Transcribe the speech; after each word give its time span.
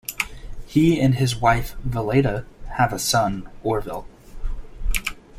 He 0.65 0.99
and 0.99 1.13
his 1.13 1.35
wife, 1.35 1.75
Valeda, 1.87 2.43
have 2.69 2.91
a 2.91 2.97
son, 2.97 3.47
Orville. 3.61 4.07